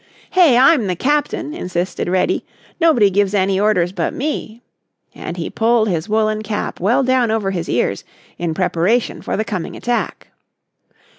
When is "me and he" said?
4.15-5.47